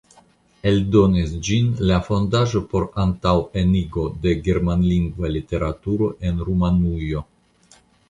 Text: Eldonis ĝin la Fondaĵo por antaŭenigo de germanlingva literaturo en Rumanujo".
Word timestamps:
Eldonis 0.69 1.35
ĝin 1.47 1.67
la 1.91 1.99
Fondaĵo 2.07 2.63
por 2.73 2.89
antaŭenigo 3.05 4.09
de 4.27 4.35
germanlingva 4.51 5.35
literaturo 5.39 6.13
en 6.31 6.47
Rumanujo". 6.51 7.27